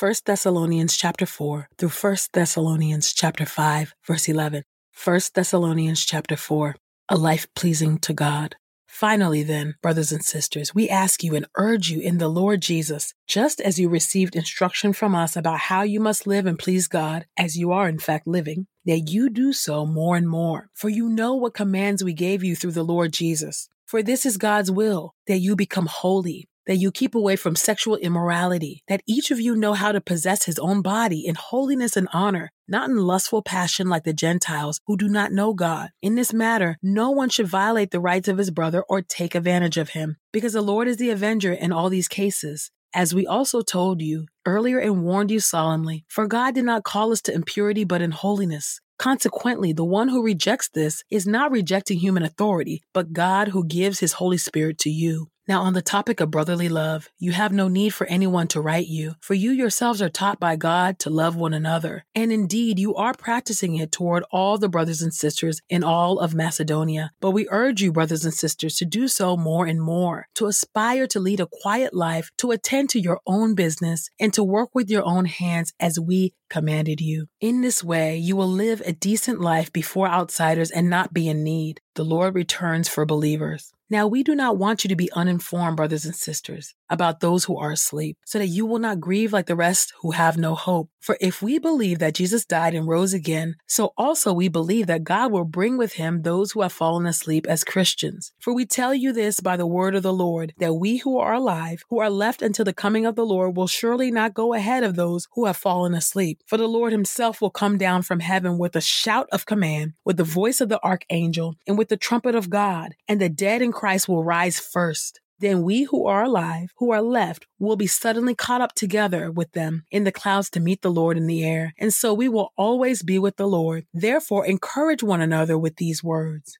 1 0.00 0.14
Thessalonians 0.24 0.96
chapter 0.96 1.26
4 1.26 1.68
through 1.78 1.90
1 1.90 2.16
Thessalonians 2.32 3.12
chapter 3.12 3.46
5 3.46 3.94
verse 4.04 4.28
11. 4.28 4.64
1 5.04 5.20
Thessalonians 5.32 6.04
chapter 6.04 6.34
4 6.34 6.74
A 7.08 7.16
life 7.16 7.46
pleasing 7.54 7.98
to 8.00 8.12
God. 8.12 8.56
Finally, 8.88 9.44
then, 9.44 9.76
brothers 9.80 10.10
and 10.10 10.24
sisters, 10.24 10.74
we 10.74 10.88
ask 10.88 11.22
you 11.22 11.36
and 11.36 11.46
urge 11.56 11.88
you 11.88 12.00
in 12.00 12.18
the 12.18 12.26
Lord 12.26 12.62
Jesus, 12.62 13.14
just 13.28 13.60
as 13.60 13.78
you 13.78 13.88
received 13.88 14.34
instruction 14.34 14.92
from 14.92 15.14
us 15.14 15.36
about 15.36 15.60
how 15.60 15.82
you 15.82 16.00
must 16.00 16.26
live 16.26 16.46
and 16.46 16.58
please 16.58 16.88
God, 16.88 17.26
as 17.38 17.56
you 17.56 17.70
are 17.70 17.88
in 17.88 18.00
fact 18.00 18.26
living, 18.26 18.66
that 18.86 19.02
you 19.02 19.30
do 19.30 19.52
so 19.52 19.86
more 19.86 20.16
and 20.16 20.28
more. 20.28 20.68
For 20.74 20.88
you 20.88 21.08
know 21.08 21.34
what 21.34 21.54
commands 21.54 22.02
we 22.02 22.12
gave 22.12 22.42
you 22.42 22.56
through 22.56 22.72
the 22.72 22.82
Lord 22.82 23.12
Jesus. 23.12 23.68
For 23.86 24.02
this 24.02 24.26
is 24.26 24.36
God's 24.36 24.72
will, 24.72 25.14
that 25.28 25.38
you 25.38 25.54
become 25.54 25.86
holy 25.86 26.48
that 26.66 26.76
you 26.76 26.90
keep 26.90 27.14
away 27.14 27.36
from 27.36 27.56
sexual 27.56 27.96
immorality, 27.96 28.82
that 28.88 29.02
each 29.06 29.30
of 29.30 29.40
you 29.40 29.54
know 29.54 29.74
how 29.74 29.92
to 29.92 30.00
possess 30.00 30.44
his 30.44 30.58
own 30.58 30.82
body 30.82 31.26
in 31.26 31.34
holiness 31.34 31.96
and 31.96 32.08
honor, 32.12 32.50
not 32.68 32.90
in 32.90 32.96
lustful 32.96 33.42
passion 33.42 33.88
like 33.88 34.04
the 34.04 34.12
Gentiles 34.12 34.80
who 34.86 34.96
do 34.96 35.08
not 35.08 35.32
know 35.32 35.54
God. 35.54 35.90
In 36.02 36.14
this 36.14 36.32
matter, 36.32 36.76
no 36.82 37.10
one 37.10 37.28
should 37.28 37.46
violate 37.46 37.90
the 37.90 38.00
rights 38.00 38.28
of 38.28 38.38
his 38.38 38.50
brother 38.50 38.84
or 38.88 39.02
take 39.02 39.34
advantage 39.34 39.76
of 39.76 39.90
him, 39.90 40.16
because 40.32 40.52
the 40.52 40.62
Lord 40.62 40.88
is 40.88 40.96
the 40.96 41.10
avenger 41.10 41.52
in 41.52 41.72
all 41.72 41.88
these 41.88 42.08
cases. 42.08 42.70
As 42.94 43.14
we 43.14 43.26
also 43.26 43.60
told 43.60 44.00
you 44.00 44.26
earlier 44.46 44.78
and 44.78 45.04
warned 45.04 45.30
you 45.30 45.40
solemnly, 45.40 46.04
for 46.08 46.26
God 46.26 46.54
did 46.54 46.64
not 46.64 46.84
call 46.84 47.12
us 47.12 47.20
to 47.22 47.34
impurity 47.34 47.84
but 47.84 48.00
in 48.00 48.10
holiness. 48.10 48.80
Consequently, 48.98 49.74
the 49.74 49.84
one 49.84 50.08
who 50.08 50.24
rejects 50.24 50.70
this 50.70 51.04
is 51.10 51.26
not 51.26 51.50
rejecting 51.50 51.98
human 51.98 52.22
authority, 52.22 52.82
but 52.94 53.12
God 53.12 53.48
who 53.48 53.66
gives 53.66 54.00
his 54.00 54.14
Holy 54.14 54.38
Spirit 54.38 54.78
to 54.78 54.90
you. 54.90 55.28
Now, 55.48 55.62
on 55.62 55.74
the 55.74 55.82
topic 55.82 56.20
of 56.20 56.32
brotherly 56.32 56.68
love, 56.68 57.08
you 57.18 57.30
have 57.30 57.52
no 57.52 57.68
need 57.68 57.90
for 57.90 58.04
anyone 58.08 58.48
to 58.48 58.60
write 58.60 58.88
you, 58.88 59.14
for 59.20 59.34
you 59.34 59.52
yourselves 59.52 60.02
are 60.02 60.08
taught 60.08 60.40
by 60.40 60.56
God 60.56 60.98
to 61.00 61.10
love 61.10 61.36
one 61.36 61.54
another. 61.54 62.04
And 62.16 62.32
indeed, 62.32 62.80
you 62.80 62.96
are 62.96 63.14
practicing 63.14 63.76
it 63.76 63.92
toward 63.92 64.24
all 64.32 64.58
the 64.58 64.68
brothers 64.68 65.02
and 65.02 65.14
sisters 65.14 65.60
in 65.68 65.84
all 65.84 66.18
of 66.18 66.34
Macedonia. 66.34 67.12
But 67.20 67.30
we 67.30 67.46
urge 67.48 67.80
you, 67.80 67.92
brothers 67.92 68.24
and 68.24 68.34
sisters, 68.34 68.74
to 68.78 68.84
do 68.84 69.06
so 69.06 69.36
more 69.36 69.66
and 69.66 69.80
more, 69.80 70.26
to 70.34 70.46
aspire 70.46 71.06
to 71.06 71.20
lead 71.20 71.38
a 71.38 71.46
quiet 71.46 71.94
life, 71.94 72.32
to 72.38 72.50
attend 72.50 72.90
to 72.90 73.00
your 73.00 73.20
own 73.24 73.54
business, 73.54 74.10
and 74.18 74.34
to 74.34 74.42
work 74.42 74.70
with 74.74 74.90
your 74.90 75.04
own 75.04 75.26
hands 75.26 75.72
as 75.78 76.00
we 76.00 76.34
commanded 76.50 77.00
you. 77.00 77.26
In 77.40 77.60
this 77.60 77.84
way, 77.84 78.16
you 78.16 78.34
will 78.34 78.48
live 78.48 78.82
a 78.84 78.92
decent 78.92 79.40
life 79.40 79.72
before 79.72 80.08
outsiders 80.08 80.72
and 80.72 80.90
not 80.90 81.14
be 81.14 81.28
in 81.28 81.44
need. 81.44 81.80
The 81.94 82.04
Lord 82.04 82.34
returns 82.34 82.88
for 82.88 83.06
believers. 83.06 83.72
Now, 83.88 84.08
we 84.08 84.24
do 84.24 84.34
not 84.34 84.58
want 84.58 84.82
you 84.82 84.88
to 84.88 84.96
be 84.96 85.12
uninformed, 85.12 85.76
brothers 85.76 86.04
and 86.04 86.14
sisters, 86.14 86.74
about 86.90 87.20
those 87.20 87.44
who 87.44 87.56
are 87.56 87.70
asleep, 87.70 88.18
so 88.24 88.38
that 88.38 88.48
you 88.48 88.66
will 88.66 88.80
not 88.80 89.00
grieve 89.00 89.32
like 89.32 89.46
the 89.46 89.54
rest 89.54 89.92
who 90.02 90.10
have 90.10 90.36
no 90.36 90.56
hope. 90.56 90.90
For 91.06 91.16
if 91.20 91.40
we 91.40 91.60
believe 91.60 92.00
that 92.00 92.16
Jesus 92.16 92.44
died 92.44 92.74
and 92.74 92.88
rose 92.88 93.14
again, 93.14 93.54
so 93.68 93.92
also 93.96 94.32
we 94.32 94.48
believe 94.48 94.88
that 94.88 95.04
God 95.04 95.30
will 95.30 95.44
bring 95.44 95.78
with 95.78 95.92
him 95.92 96.22
those 96.22 96.50
who 96.50 96.62
have 96.62 96.72
fallen 96.72 97.06
asleep 97.06 97.46
as 97.46 97.62
Christians. 97.62 98.32
For 98.40 98.52
we 98.52 98.66
tell 98.66 98.92
you 98.92 99.12
this 99.12 99.38
by 99.38 99.56
the 99.56 99.68
word 99.68 99.94
of 99.94 100.02
the 100.02 100.12
Lord, 100.12 100.52
that 100.58 100.74
we 100.74 100.96
who 100.96 101.16
are 101.18 101.34
alive, 101.34 101.84
who 101.90 102.00
are 102.00 102.10
left 102.10 102.42
until 102.42 102.64
the 102.64 102.74
coming 102.74 103.06
of 103.06 103.14
the 103.14 103.24
Lord, 103.24 103.56
will 103.56 103.68
surely 103.68 104.10
not 104.10 104.34
go 104.34 104.52
ahead 104.52 104.82
of 104.82 104.96
those 104.96 105.28
who 105.34 105.44
have 105.44 105.56
fallen 105.56 105.94
asleep. 105.94 106.40
For 106.44 106.56
the 106.56 106.66
Lord 106.66 106.90
himself 106.90 107.40
will 107.40 107.50
come 107.50 107.78
down 107.78 108.02
from 108.02 108.18
heaven 108.18 108.58
with 108.58 108.74
a 108.74 108.80
shout 108.80 109.28
of 109.30 109.46
command, 109.46 109.92
with 110.04 110.16
the 110.16 110.24
voice 110.24 110.60
of 110.60 110.68
the 110.68 110.82
archangel, 110.82 111.54
and 111.68 111.78
with 111.78 111.88
the 111.88 111.96
trumpet 111.96 112.34
of 112.34 112.50
God, 112.50 112.96
and 113.06 113.20
the 113.20 113.28
dead 113.28 113.62
in 113.62 113.70
Christ 113.70 114.08
will 114.08 114.24
rise 114.24 114.58
first. 114.58 115.20
Then 115.38 115.62
we 115.62 115.84
who 115.84 116.06
are 116.06 116.24
alive, 116.24 116.72
who 116.78 116.90
are 116.92 117.02
left, 117.02 117.46
will 117.58 117.76
be 117.76 117.86
suddenly 117.86 118.34
caught 118.34 118.60
up 118.60 118.74
together 118.74 119.30
with 119.30 119.52
them 119.52 119.84
in 119.90 120.04
the 120.04 120.12
clouds 120.12 120.48
to 120.50 120.60
meet 120.60 120.82
the 120.82 120.90
Lord 120.90 121.16
in 121.16 121.26
the 121.26 121.44
air. 121.44 121.74
And 121.78 121.92
so 121.92 122.14
we 122.14 122.28
will 122.28 122.52
always 122.56 123.02
be 123.02 123.18
with 123.18 123.36
the 123.36 123.46
Lord. 123.46 123.84
Therefore, 123.92 124.46
encourage 124.46 125.02
one 125.02 125.20
another 125.20 125.58
with 125.58 125.76
these 125.76 126.02
words. 126.02 126.58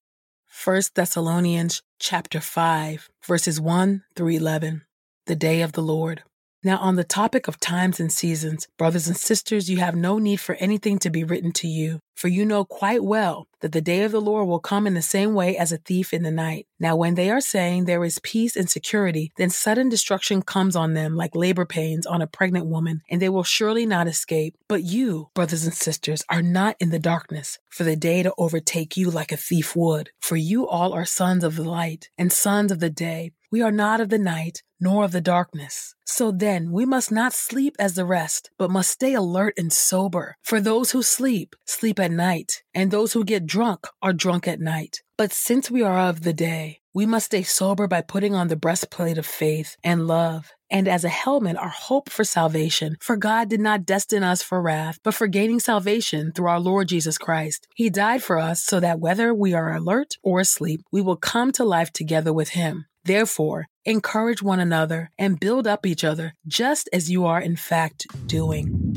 1 0.65 0.83
Thessalonians 0.95 1.83
chapter 1.99 2.41
5, 2.41 3.09
verses 3.27 3.61
1 3.61 4.05
through 4.15 4.29
11. 4.29 4.83
The 5.27 5.37
day 5.37 5.63
of 5.63 5.73
the 5.73 5.83
Lord. 5.83 6.23
Now, 6.67 6.79
on 6.79 6.97
the 6.97 7.05
topic 7.05 7.47
of 7.47 7.61
times 7.61 8.01
and 8.01 8.11
seasons, 8.11 8.67
brothers 8.77 9.07
and 9.07 9.17
sisters, 9.17 9.71
you 9.71 9.77
have 9.77 9.95
no 9.95 10.19
need 10.19 10.41
for 10.41 10.57
anything 10.57 10.99
to 10.99 11.11
be 11.11 11.23
written 11.23 11.53
to 11.53 11.69
you, 11.69 12.01
for 12.17 12.27
you 12.27 12.45
know 12.45 12.65
quite 12.65 13.05
well 13.05 13.47
that 13.61 13.71
the 13.71 13.81
day 13.81 14.03
of 14.03 14.11
the 14.11 14.21
Lord 14.21 14.49
will 14.49 14.59
come 14.59 14.85
in 14.85 14.95
the 14.95 15.01
same 15.01 15.33
way 15.33 15.57
as 15.57 15.71
a 15.71 15.79
thief 15.79 16.13
in 16.13 16.25
the 16.25 16.33
night. 16.33 16.67
Now, 16.81 16.97
when 16.97 17.15
they 17.15 17.31
are 17.31 17.41
saying 17.41 17.85
there 17.85 18.05
is 18.05 18.19
peace 18.25 18.57
and 18.57 18.69
security, 18.69 19.31
then 19.37 19.49
sudden 19.49 19.89
destruction 19.89 20.43
comes 20.43 20.75
on 20.75 20.95
them 20.95 21.15
like 21.15 21.37
labor 21.37 21.67
pains 21.67 22.05
on 22.05 22.21
a 22.21 22.27
pregnant 22.27 22.67
woman, 22.67 23.01
and 23.09 23.23
they 23.23 23.29
will 23.29 23.45
surely 23.45 23.87
not 23.87 24.09
escape. 24.09 24.57
But 24.67 24.83
you, 24.83 25.29
brothers 25.35 25.65
and 25.65 25.73
sisters, 25.73 26.25
are 26.29 26.43
not 26.43 26.75
in 26.81 26.91
the 26.91 26.99
darkness, 26.99 27.61
for 27.69 27.85
the 27.85 27.95
day 27.95 28.25
to 28.25 28.35
overtake 28.37 28.97
you 28.97 29.09
like 29.09 29.31
a 29.31 29.37
thief 29.37 29.77
would. 29.77 30.11
For 30.21 30.35
you 30.35 30.67
all 30.67 30.93
are 30.95 31.05
sons 31.05 31.45
of 31.45 31.55
the 31.55 31.63
light 31.63 32.11
and 32.19 32.33
sons 32.33 32.73
of 32.73 32.81
the 32.81 32.91
day. 32.91 33.31
We 33.53 33.63
are 33.63 33.71
not 33.71 34.01
of 34.01 34.09
the 34.09 34.19
night, 34.19 34.65
nor 34.81 35.05
of 35.05 35.13
the 35.13 35.21
darkness. 35.21 35.95
So 36.05 36.31
then, 36.31 36.71
we 36.71 36.85
must 36.85 37.11
not 37.11 37.33
sleep 37.33 37.75
as 37.79 37.95
the 37.95 38.05
rest, 38.05 38.51
but 38.59 38.71
must 38.71 38.91
stay 38.91 39.15
alert 39.15 39.55
and 39.57 39.73
sober. 39.73 40.37
For 40.43 40.61
those 40.61 40.93
who 40.93 41.03
sleep, 41.03 41.57
sleep 41.67 41.99
at 41.99 42.11
night, 42.11 42.63
and 42.75 42.91
those 42.91 43.13
who 43.13 43.25
get 43.25 43.47
drunk 43.47 43.87
are 44.03 44.13
drunk 44.13 44.47
at 44.47 44.61
night. 44.61 45.03
But 45.19 45.33
since 45.33 45.71
we 45.71 45.83
are 45.83 45.99
of 45.99 46.23
the 46.23 46.33
day, 46.33 46.81
we 46.97 47.05
must 47.05 47.27
stay 47.27 47.43
sober 47.43 47.87
by 47.87 48.01
putting 48.01 48.35
on 48.35 48.49
the 48.49 48.57
breastplate 48.57 49.19
of 49.19 49.27
faith 49.27 49.77
and 49.85 50.07
love, 50.07 50.53
and 50.71 50.89
as 50.89 51.05
a 51.05 51.11
helmet, 51.11 51.57
our 51.57 51.69
hope 51.69 52.09
for 52.09 52.25
salvation. 52.25 52.97
For 53.01 53.17
God 53.17 53.51
did 53.51 53.61
not 53.61 53.85
destine 53.85 54.23
us 54.23 54.43
for 54.43 54.63
wrath, 54.63 54.99
but 55.05 55.13
for 55.13 55.27
gaining 55.27 55.61
salvation 55.61 56.33
through 56.33 56.49
our 56.49 56.61
Lord 56.61 56.89
Jesus 56.89 57.19
Christ. 57.19 57.69
He 57.75 57.91
died 57.91 58.23
for 58.23 58.39
us 58.39 58.63
so 58.63 58.81
that 58.81 59.01
whether 59.01 59.35
we 59.35 59.53
are 59.53 59.75
alert 59.75 60.15
or 60.23 60.41
asleep, 60.41 60.83
we 60.91 61.03
will 61.03 61.17
come 61.17 61.53
to 61.53 61.65
life 61.65 61.93
together 61.93 62.33
with 62.33 62.51
Him. 62.51 62.87
Therefore, 63.05 63.69
encourage 63.87 64.43
one 64.43 64.61
another 64.61 65.11
and 65.17 65.41
build 65.41 65.67
up 65.67 65.87
each 65.87 66.05
other, 66.05 66.35
just 66.47 66.89
as 66.93 67.11
you 67.11 67.25
are 67.25 67.41
in 67.41 67.57
fact 67.57 68.07
doing. 68.27 68.95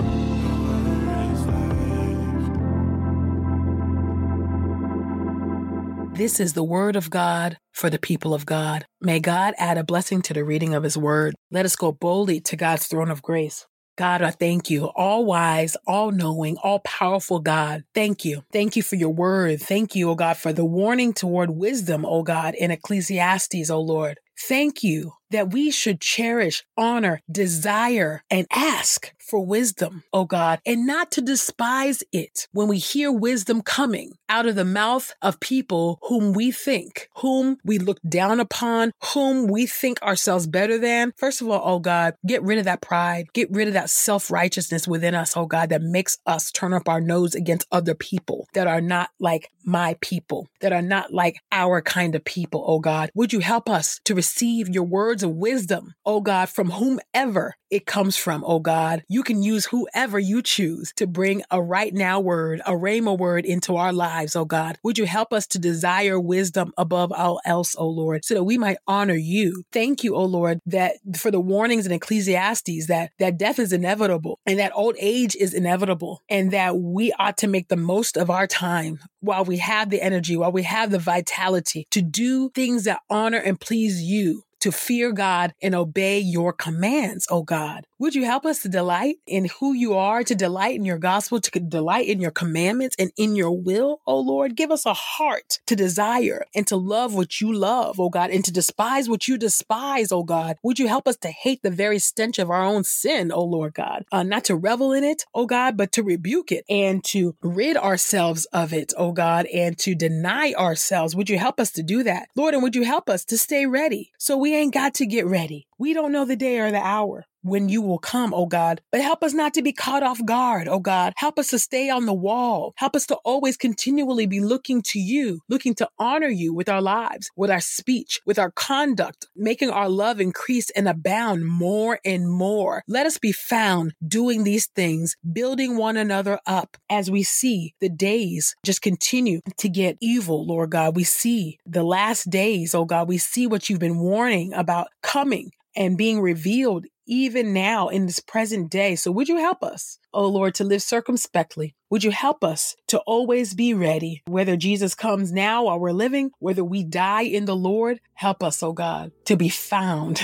This 6.15 6.41
is 6.41 6.51
the 6.51 6.65
word 6.65 6.97
of 6.97 7.09
God 7.09 7.57
for 7.71 7.89
the 7.89 7.97
people 7.97 8.33
of 8.33 8.45
God. 8.45 8.85
May 8.99 9.21
God 9.21 9.53
add 9.57 9.77
a 9.77 9.85
blessing 9.85 10.21
to 10.23 10.33
the 10.33 10.43
reading 10.43 10.73
of 10.73 10.83
his 10.83 10.97
word. 10.97 11.33
Let 11.49 11.63
us 11.63 11.77
go 11.77 11.93
boldly 11.93 12.41
to 12.41 12.57
God's 12.57 12.87
throne 12.87 13.09
of 13.09 13.21
grace. 13.21 13.65
God, 13.99 14.21
I 14.21 14.31
thank 14.31 14.69
you. 14.69 14.85
All 14.95 15.25
wise, 15.25 15.75
all 15.85 16.11
knowing, 16.11 16.57
all 16.63 16.79
powerful 16.79 17.39
God. 17.39 17.83
Thank 17.93 18.23
you. 18.23 18.43
Thank 18.51 18.77
you 18.77 18.83
for 18.83 18.95
your 18.95 19.09
word. 19.09 19.61
Thank 19.61 19.93
you, 19.93 20.09
O 20.09 20.15
God, 20.15 20.37
for 20.37 20.53
the 20.53 20.63
warning 20.63 21.11
toward 21.13 21.49
wisdom, 21.49 22.05
O 22.05 22.23
God, 22.23 22.55
in 22.55 22.71
Ecclesiastes, 22.71 23.69
O 23.69 23.81
Lord. 23.81 24.19
Thank 24.39 24.83
you 24.83 25.13
that 25.31 25.51
we 25.51 25.71
should 25.71 26.01
cherish, 26.01 26.63
honor, 26.77 27.21
desire, 27.31 28.23
and 28.29 28.47
ask 28.51 29.13
for 29.19 29.45
wisdom, 29.45 30.03
oh 30.11 30.25
God, 30.25 30.59
and 30.65 30.87
not 30.87 31.11
to 31.11 31.21
despise 31.21 32.03
it 32.11 32.47
when 32.51 32.67
we 32.67 32.79
hear 32.79 33.11
wisdom 33.11 33.61
coming 33.61 34.13
out 34.27 34.47
of 34.47 34.55
the 34.55 34.65
mouth 34.65 35.13
of 35.21 35.39
people 35.39 35.99
whom 36.03 36.33
we 36.33 36.51
think, 36.51 37.09
whom 37.17 37.57
we 37.63 37.77
look 37.77 37.99
down 38.07 38.39
upon, 38.39 38.91
whom 39.13 39.45
we 39.45 39.67
think 39.67 40.01
ourselves 40.01 40.47
better 40.47 40.79
than. 40.79 41.13
First 41.17 41.41
of 41.41 41.49
all, 41.49 41.61
oh 41.63 41.79
God, 41.79 42.15
get 42.25 42.41
rid 42.41 42.57
of 42.57 42.65
that 42.65 42.81
pride, 42.81 43.27
get 43.33 43.51
rid 43.51 43.67
of 43.67 43.75
that 43.75 43.91
self 43.91 44.31
righteousness 44.31 44.87
within 44.87 45.13
us, 45.13 45.37
oh 45.37 45.45
God, 45.45 45.69
that 45.69 45.83
makes 45.83 46.17
us 46.25 46.51
turn 46.51 46.73
up 46.73 46.89
our 46.89 47.01
nose 47.01 47.35
against 47.35 47.67
other 47.71 47.93
people 47.93 48.47
that 48.53 48.65
are 48.65 48.81
not 48.81 49.09
like 49.19 49.51
my 49.63 49.95
people, 50.01 50.47
that 50.61 50.73
are 50.73 50.81
not 50.81 51.13
like 51.13 51.39
our 51.51 51.81
kind 51.83 52.15
of 52.15 52.25
people, 52.25 52.63
oh 52.65 52.79
God. 52.79 53.11
Would 53.13 53.31
you 53.31 53.39
help 53.41 53.69
us 53.69 53.99
to 54.05 54.15
receive 54.15 54.28
your 54.41 54.83
words 54.83 55.23
of 55.23 55.31
wisdom, 55.31 55.93
oh 56.05 56.21
God, 56.21 56.49
from 56.49 56.71
whomever 56.71 57.55
it 57.69 57.85
comes 57.85 58.17
from, 58.17 58.43
oh 58.45 58.59
God. 58.59 59.03
You 59.07 59.23
can 59.23 59.43
use 59.43 59.65
whoever 59.65 60.17
you 60.17 60.41
choose 60.41 60.91
to 60.95 61.07
bring 61.07 61.43
a 61.51 61.61
right 61.61 61.93
now 61.93 62.19
word, 62.19 62.61
a 62.65 62.71
rhema 62.71 63.17
word 63.17 63.45
into 63.45 63.75
our 63.75 63.93
lives, 63.93 64.35
oh 64.35 64.45
God. 64.45 64.77
Would 64.83 64.97
you 64.97 65.05
help 65.05 65.33
us 65.33 65.45
to 65.47 65.59
desire 65.59 66.19
wisdom 66.19 66.73
above 66.77 67.11
all 67.11 67.39
else, 67.45 67.75
oh 67.77 67.87
Lord, 67.87 68.25
so 68.25 68.33
that 68.33 68.43
we 68.43 68.57
might 68.57 68.77
honor 68.87 69.15
you. 69.15 69.63
Thank 69.71 70.03
you, 70.03 70.15
oh 70.15 70.25
Lord, 70.25 70.59
that 70.65 70.93
for 71.15 71.31
the 71.31 71.39
warnings 71.39 71.85
in 71.85 71.91
Ecclesiastes 71.91 72.87
that 72.87 73.11
that 73.19 73.37
death 73.37 73.59
is 73.59 73.73
inevitable 73.73 74.39
and 74.45 74.59
that 74.59 74.71
old 74.75 74.95
age 74.99 75.35
is 75.35 75.53
inevitable 75.53 76.21
and 76.29 76.51
that 76.51 76.77
we 76.77 77.11
ought 77.19 77.37
to 77.37 77.47
make 77.47 77.67
the 77.67 77.77
most 77.77 78.17
of 78.17 78.29
our 78.29 78.47
time 78.47 78.99
while 79.21 79.45
we 79.45 79.57
have 79.57 79.89
the 79.89 80.01
energy, 80.01 80.37
while 80.37 80.51
we 80.51 80.63
have 80.63 80.91
the 80.91 80.99
vitality 80.99 81.87
to 81.91 82.01
do 82.01 82.49
things 82.49 82.85
that 82.85 83.01
honor 83.09 83.37
and 83.37 83.59
please 83.59 84.01
you 84.01 84.18
to 84.61 84.71
fear 84.71 85.11
God 85.11 85.53
and 85.61 85.73
obey 85.75 86.19
your 86.19 86.53
commands, 86.53 87.27
O 87.29 87.43
God. 87.43 87.85
Would 88.01 88.15
you 88.15 88.23
help 88.23 88.45
us 88.45 88.61
to 88.61 88.69
delight 88.69 89.17
in 89.27 89.49
who 89.59 89.73
you 89.73 89.93
are, 89.95 90.23
to 90.23 90.33
delight 90.33 90.75
in 90.75 90.85
your 90.85 90.97
gospel, 90.97 91.41
to 91.41 91.59
delight 91.59 92.07
in 92.07 92.21
your 92.21 92.31
commandments 92.31 92.95
and 92.97 93.11
in 93.17 93.35
your 93.35 93.51
will, 93.51 93.99
oh 94.07 94.21
Lord? 94.21 94.55
Give 94.55 94.71
us 94.71 94.85
a 94.85 94.93
heart 94.93 95.59
to 95.67 95.75
desire 95.75 96.45
and 96.55 96.65
to 96.67 96.77
love 96.77 97.13
what 97.13 97.41
you 97.41 97.51
love, 97.51 97.99
oh 97.99 98.09
God, 98.09 98.29
and 98.29 98.45
to 98.45 98.53
despise 98.53 99.09
what 99.09 99.27
you 99.27 99.37
despise, 99.37 100.13
oh 100.13 100.23
God. 100.23 100.55
Would 100.63 100.79
you 100.79 100.87
help 100.87 101.09
us 101.09 101.17
to 101.17 101.27
hate 101.27 101.61
the 101.61 101.69
very 101.69 101.99
stench 101.99 102.39
of 102.39 102.49
our 102.49 102.63
own 102.63 102.85
sin, 102.85 103.33
oh 103.33 103.43
Lord 103.43 103.73
God? 103.73 104.05
Uh, 104.13 104.23
not 104.23 104.45
to 104.45 104.55
revel 104.55 104.93
in 104.93 105.03
it, 105.03 105.25
oh 105.35 105.45
God, 105.45 105.75
but 105.75 105.91
to 105.91 106.01
rebuke 106.01 106.53
it 106.53 106.63
and 106.69 107.03
to 107.03 107.35
rid 107.41 107.75
ourselves 107.75 108.45
of 108.53 108.71
it, 108.71 108.93
oh 108.95 109.11
God, 109.11 109.45
and 109.47 109.77
to 109.79 109.93
deny 109.93 110.53
ourselves. 110.53 111.17
Would 111.17 111.29
you 111.29 111.37
help 111.37 111.59
us 111.59 111.71
to 111.71 111.83
do 111.83 112.03
that, 112.03 112.29
Lord? 112.33 112.53
And 112.53 112.63
would 112.63 112.77
you 112.77 112.83
help 112.83 113.09
us 113.09 113.25
to 113.25 113.37
stay 113.37 113.65
ready 113.65 114.13
so 114.17 114.37
we 114.37 114.55
ain't 114.55 114.73
got 114.73 114.93
to 114.93 115.05
get 115.05 115.25
ready? 115.25 115.67
We 115.77 115.93
don't 115.93 116.13
know 116.13 116.23
the 116.23 116.37
day 116.37 116.59
or 116.59 116.71
the 116.71 116.79
hour 116.79 117.25
when 117.41 117.69
you 117.69 117.81
will 117.81 117.97
come, 117.97 118.33
oh 118.33 118.45
God. 118.45 118.81
But 118.91 119.01
help 119.01 119.23
us 119.23 119.33
not 119.33 119.53
to 119.55 119.61
be 119.61 119.73
caught 119.73 120.03
off 120.03 120.23
guard, 120.25 120.67
oh 120.67 120.79
God. 120.79 121.13
Help 121.17 121.39
us 121.39 121.47
to 121.49 121.59
stay 121.59 121.89
on 121.89 122.05
the 122.05 122.13
wall. 122.13 122.73
Help 122.77 122.95
us 122.95 123.05
to 123.07 123.15
always 123.25 123.57
continually 123.57 124.25
be 124.25 124.39
looking 124.39 124.81
to 124.87 124.99
you, 124.99 125.41
looking 125.49 125.73
to 125.75 125.89
honor 125.97 126.27
you 126.27 126.53
with 126.53 126.69
our 126.69 126.81
lives, 126.81 127.29
with 127.35 127.51
our 127.51 127.59
speech, 127.59 128.19
with 128.25 128.39
our 128.39 128.51
conduct, 128.51 129.27
making 129.35 129.69
our 129.69 129.89
love 129.89 130.19
increase 130.19 130.69
and 130.71 130.87
abound 130.87 131.45
more 131.45 131.99
and 132.05 132.29
more. 132.29 132.83
Let 132.87 133.05
us 133.05 133.17
be 133.17 133.31
found 133.31 133.93
doing 134.05 134.43
these 134.43 134.67
things, 134.67 135.15
building 135.31 135.77
one 135.77 135.97
another 135.97 136.39
up 136.45 136.77
as 136.89 137.09
we 137.09 137.23
see 137.23 137.73
the 137.79 137.89
days 137.89 138.55
just 138.65 138.81
continue 138.81 139.41
to 139.57 139.69
get 139.69 139.97
evil, 140.01 140.45
Lord 140.45 140.71
God. 140.71 140.95
We 140.95 141.03
see 141.03 141.59
the 141.65 141.83
last 141.83 142.29
days, 142.29 142.75
oh 142.75 142.85
God. 142.85 143.07
We 143.07 143.17
see 143.17 143.47
what 143.47 143.69
you've 143.69 143.79
been 143.79 143.99
warning 143.99 144.53
about 144.53 144.87
coming 145.01 145.51
and 145.75 145.97
being 145.97 146.19
revealed 146.21 146.85
even 147.09 147.53
now 147.53 147.89
in 147.89 148.05
this 148.05 148.19
present 148.19 148.69
day. 148.69 148.95
So 148.95 149.11
would 149.11 149.27
you 149.27 149.37
help 149.37 149.63
us, 149.63 149.97
oh 150.13 150.27
Lord, 150.27 150.55
to 150.55 150.63
live 150.63 150.81
circumspectly? 150.81 151.75
Would 151.89 152.03
you 152.03 152.11
help 152.11 152.43
us 152.43 152.75
to 152.87 152.99
always 152.99 153.55
be 153.55 153.73
ready, 153.73 154.21
whether 154.27 154.55
Jesus 154.55 154.93
comes 154.93 155.31
now 155.31 155.63
while 155.63 155.79
we're 155.79 155.91
living, 155.91 156.31
whether 156.39 156.63
we 156.63 156.83
die 156.83 157.23
in 157.23 157.45
the 157.45 157.55
Lord? 157.55 157.99
Help 158.13 158.43
us, 158.43 158.61
oh 158.61 158.73
God, 158.73 159.11
to 159.25 159.35
be 159.35 159.49
found 159.49 160.21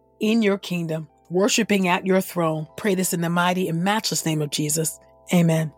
in 0.20 0.42
your 0.42 0.58
kingdom, 0.58 1.08
worshiping 1.30 1.86
at 1.86 2.06
your 2.06 2.20
throne. 2.20 2.66
Pray 2.76 2.94
this 2.94 3.14
in 3.14 3.20
the 3.20 3.30
mighty 3.30 3.68
and 3.68 3.84
matchless 3.84 4.26
name 4.26 4.42
of 4.42 4.50
Jesus. 4.50 4.98
Amen. 5.32 5.72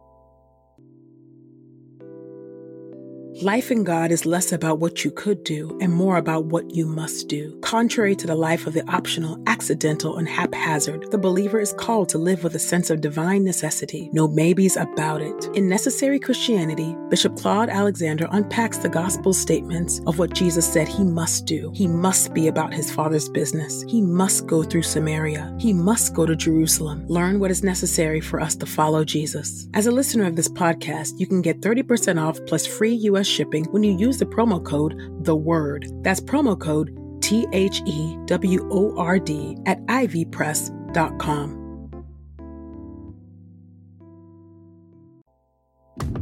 Life 3.43 3.71
in 3.71 3.85
God 3.85 4.13
is 4.13 4.25
less 4.25 4.51
about 4.53 4.79
what 4.79 5.05
you 5.05 5.11
could 5.11 5.45
do 5.45 5.77
and 5.83 5.93
more 5.93 6.17
about 6.17 6.47
what 6.47 6.75
you 6.75 6.87
must 6.87 7.29
do. 7.29 7.55
Contrary 7.61 8.17
to 8.17 8.27
the 8.27 8.35
life 8.35 8.67
of 8.67 8.73
the 8.73 8.89
optional, 8.91 9.39
accidental, 9.47 10.17
and 10.17 10.27
haphazard, 10.27 11.11
the 11.11 11.19
believer 11.19 11.61
is 11.61 11.75
called 11.75 12.09
to 12.09 12.19
live 12.19 12.43
with 12.43 12.55
a 12.55 12.59
sense 12.59 12.89
of 12.89 13.03
divine 13.03 13.45
necessity. 13.45 14.09
No 14.15 14.27
maybes 14.27 14.79
about 14.79 15.21
it. 15.21 15.51
In 15.55 15.69
Necessary 15.69 16.19
Christianity, 16.19 16.97
Bishop 17.11 17.37
Claude 17.37 17.69
Alexander 17.69 18.27
unpacks 18.31 18.79
the 18.79 18.89
gospel 18.89 19.35
statements 19.35 20.01
of 20.07 20.19
what 20.19 20.33
Jesus 20.33 20.67
said 20.67 20.89
he 20.89 21.05
must 21.05 21.45
do. 21.45 21.71
He 21.75 21.87
must 21.87 22.33
be 22.33 22.49
about 22.49 22.73
his 22.73 22.91
Father's 22.91 23.29
business. 23.29 23.83
He 23.83 24.01
must 24.01 24.47
go 24.47 24.63
through 24.63 24.85
Samaria. 24.85 25.55
He 25.61 25.75
must 25.75 26.15
go 26.15 26.25
to 26.25 26.35
Jerusalem. 26.35 27.07
Learn 27.07 27.39
what 27.39 27.51
is 27.51 27.63
necessary 27.63 28.23
for 28.23 28.41
us 28.41 28.57
to 28.57 28.65
follow 28.65 29.05
Jesus. 29.05 29.69
As 29.75 29.87
a 29.87 29.93
listener 29.93 30.25
of 30.25 30.37
this 30.37 30.49
podcast, 30.49 31.19
you 31.19 31.27
can 31.27 31.43
get 31.43 31.61
30% 31.61 32.19
off 32.19 32.41
plus 32.47 32.67
free 32.67 32.95
U.S. 32.95 33.26
shipping 33.27 33.65
when 33.67 33.83
you 33.83 33.97
use 33.97 34.19
the 34.19 34.27
promo 34.27 34.65
code 34.65 35.25
The 35.25 35.37
Word. 35.37 35.87
That's 36.03 36.21
promo 36.21 36.59
code 36.59 36.97
T 37.21 37.47
H 37.53 37.83
E 37.87 38.17
W 38.27 38.69
O 38.71 38.97
R 38.97 39.19
D 39.19 39.57
at 39.67 39.85
ivpress.com. 39.87 41.67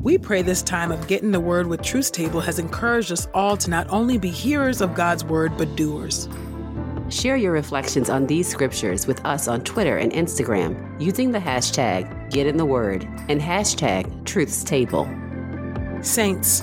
We 0.03 0.19
pray 0.19 0.43
this 0.43 0.63
time 0.63 0.93
of 0.93 1.07
getting 1.07 1.31
the 1.31 1.41
word 1.41 1.67
with 1.67 1.81
Truth's 1.81 2.11
Table 2.11 2.41
has 2.41 2.59
encouraged 2.59 3.11
us 3.11 3.27
all 3.33 3.57
to 3.57 3.71
not 3.71 3.89
only 3.89 4.19
be 4.19 4.29
hearers 4.29 4.83
of 4.83 4.95
God's 4.95 5.25
word, 5.25 5.57
but 5.57 5.77
doers. 5.77 6.29
Share 7.09 7.37
your 7.37 7.53
reflections 7.53 8.11
on 8.11 8.27
these 8.27 8.47
scriptures 8.47 9.07
with 9.07 9.25
us 9.25 9.49
on 9.49 9.63
Twitter 9.63 9.97
and 9.97 10.13
Instagram 10.13 11.01
using 11.01 11.33
the 11.33 11.39
hashtag 11.39 12.31
Get 12.31 12.47
in 12.47 12.57
the 12.57 12.67
Word 12.67 13.05
and 13.29 13.41
hashtag 13.41 14.27
Truths 14.27 14.63
Table. 14.65 15.09
Saints, 16.03 16.63